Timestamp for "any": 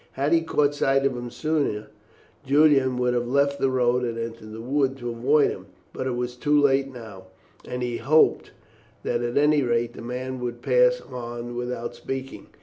9.37-9.61